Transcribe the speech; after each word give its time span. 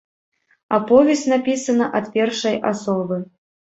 Аповесць 0.77 1.27
напісана 1.33 1.91
ад 1.99 2.05
першай 2.19 2.55
асобы. 2.71 3.25